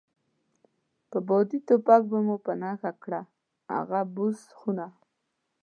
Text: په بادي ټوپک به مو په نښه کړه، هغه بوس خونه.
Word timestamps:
په 1.09 1.17
بادي 1.27 1.59
ټوپک 1.67 2.01
به 2.11 2.19
مو 2.25 2.35
په 2.45 2.51
نښه 2.61 2.91
کړه، 3.03 3.21
هغه 3.73 3.99
بوس 4.15 4.39
خونه. 4.57 4.87